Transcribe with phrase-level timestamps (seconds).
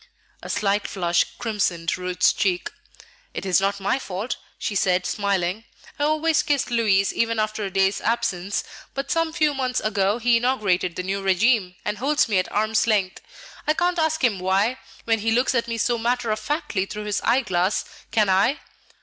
[0.41, 2.71] A slight flush crimsoned Ruth's cheek.
[3.35, 5.63] "It is not my fault," she said, smiling;
[5.99, 8.63] "I always kissed Louis even after a day's absence.
[8.95, 12.87] But some few months ago he inaugurated the new regime, and holds me at arm's
[12.87, 13.21] length.
[13.67, 17.05] I can't ask him why, when he looks at me so matter of factly through
[17.05, 18.59] his eyeglass, can I?"